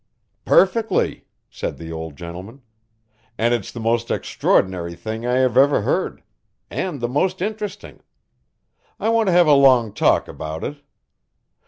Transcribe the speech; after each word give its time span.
"Perfectly," 0.45 1.25
said 1.51 1.77
the 1.77 1.91
old 1.91 2.15
gentleman, 2.17 2.63
"and 3.37 3.53
it's 3.53 3.71
the 3.71 3.79
most 3.79 4.09
extraordinary 4.09 4.95
thing 4.95 5.27
I 5.27 5.35
have 5.35 5.55
ever 5.55 5.83
heard 5.83 6.23
and 6.71 6.99
the 7.01 7.07
most 7.07 7.39
interesting 7.39 7.99
I 8.99 9.09
want 9.09 9.27
to 9.27 9.33
have 9.33 9.45
a 9.45 9.53
long 9.53 9.93
talk 9.93 10.27
about 10.27 10.63
it. 10.63 10.77